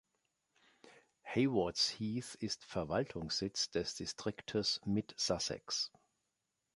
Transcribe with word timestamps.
Haywards 1.21 1.89
Heath 1.89 2.33
ist 2.39 2.65
Verwaltungssitz 2.65 3.69
des 3.69 3.93
Distriktes 3.93 4.81
Mid 4.83 5.13
Sussex. 5.15 5.91